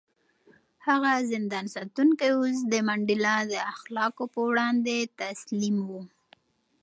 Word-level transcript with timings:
هغه 0.87 1.11
زندان 1.31 1.65
ساتونکی 1.75 2.29
اوس 2.37 2.57
د 2.71 2.73
منډېلا 2.87 3.35
د 3.51 3.53
اخلاقو 3.73 4.23
په 4.33 4.39
وړاندې 4.49 4.97
تسلیم 5.21 5.77
و. 5.89 5.91